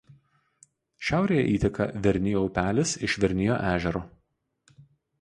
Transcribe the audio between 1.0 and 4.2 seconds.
Šiaurėje įteka Vernijo upelis iš Vernijo ežero.